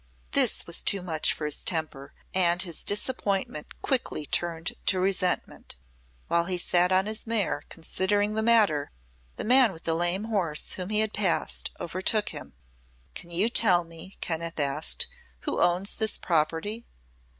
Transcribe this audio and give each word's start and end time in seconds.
This 0.31 0.65
was 0.65 0.81
too 0.81 1.03
much 1.03 1.31
for 1.31 1.45
his 1.45 1.63
temper, 1.63 2.15
and 2.33 2.59
his 2.63 2.81
disappointment 2.81 3.83
quickly 3.83 4.25
turned 4.25 4.73
to 4.87 4.99
resentment. 4.99 5.75
While 6.27 6.45
he 6.45 6.57
sat 6.57 6.91
on 6.91 7.05
his 7.05 7.27
mare, 7.27 7.61
considering 7.69 8.33
the 8.33 8.41
matter, 8.41 8.89
the 9.35 9.43
man 9.43 9.71
with 9.71 9.83
the 9.83 9.93
lame 9.93 10.23
horse, 10.23 10.73
whom 10.73 10.89
he 10.89 11.01
had 11.01 11.13
passed, 11.13 11.69
overtook 11.79 12.29
him. 12.29 12.53
"Can 13.13 13.29
you 13.29 13.47
tell 13.47 13.83
me," 13.83 14.15
Kenneth 14.21 14.59
asked, 14.59 15.05
"who 15.41 15.61
owns 15.61 15.95
this 15.95 16.17
property?" 16.17 16.83